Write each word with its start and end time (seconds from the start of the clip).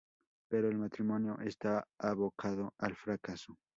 Pero 0.49 0.67
el 0.67 0.79
matrimonio 0.79 1.37
está 1.45 1.87
abocado 1.99 2.73
al 2.79 2.95
fracaso. 2.95 3.59